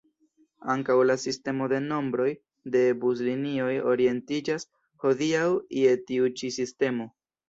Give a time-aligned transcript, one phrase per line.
[0.75, 2.25] Ankaŭ la sistemo de nombroj
[2.75, 4.65] de buslinioj orientiĝas
[5.05, 5.43] hodiaŭ
[5.81, 7.07] je tiu ĉi sistemo.